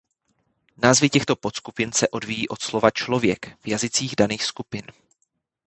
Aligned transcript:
Názvy 0.83 1.09
těchto 1.09 1.35
podskupin 1.35 1.91
se 1.91 2.07
odvíjí 2.09 2.47
od 2.49 2.61
slova 2.61 2.91
"člověk" 2.91 3.57
v 3.59 3.67
jazycích 3.67 4.15
daných 4.15 4.43
skupin. 4.43 4.81